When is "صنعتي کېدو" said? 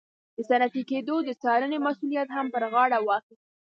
0.49-1.15